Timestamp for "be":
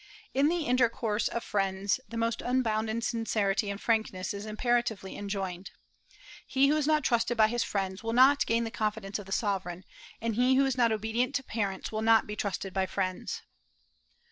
12.25-12.35